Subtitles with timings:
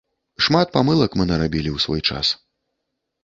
[0.45, 2.33] Шмат памылак мы нарабілі ў свой час.